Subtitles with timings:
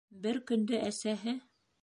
[0.23, 1.37] Бер көндө әсәһе: